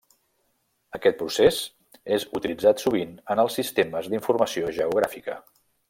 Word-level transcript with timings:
Aquest 0.99 1.19
procés 1.19 1.59
és 2.17 2.25
utilitzat 2.39 2.83
sovint 2.87 3.13
en 3.35 3.43
els 3.45 3.59
Sistemes 3.61 4.11
d'Informació 4.15 4.77
Geogràfica. 4.81 5.39